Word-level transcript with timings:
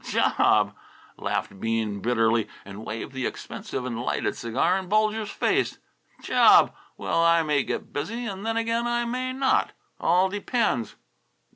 "Job!" 0.03 0.73
laughed 1.15 1.59
Bean 1.59 1.99
bitterly, 1.99 2.47
and 2.65 2.83
waved 2.83 3.11
the 3.13 3.27
expensive 3.27 3.85
and 3.85 4.01
lighted 4.01 4.35
cigar 4.35 4.75
in 4.79 4.89
Bulger's 4.89 5.29
face. 5.29 5.77
"Job! 6.23 6.73
Well, 6.97 7.23
I 7.23 7.43
may 7.43 7.61
get 7.61 7.93
busy, 7.93 8.25
and 8.25 8.43
then 8.43 8.57
again 8.57 8.87
I 8.87 9.05
may 9.05 9.31
not. 9.31 9.73
All 9.99 10.27
depends!" 10.27 10.95